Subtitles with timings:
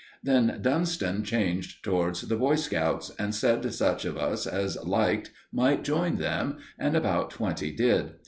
[0.23, 5.83] Then Dunston changed towards the Boy Scouts, and said such of us as liked might
[5.83, 8.13] join them; and about twenty did.